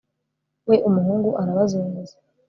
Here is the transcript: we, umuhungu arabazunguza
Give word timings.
we, 0.67 0.75
umuhungu 0.87 1.29
arabazunguza 1.41 2.15